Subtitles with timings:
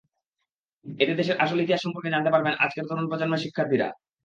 [0.85, 3.87] এতে দেশের আসল ইতিহাস সম্পর্কে জানতে পারবেন আজকের তরুণ প্রজন্মের শিক্ষার্থীরা।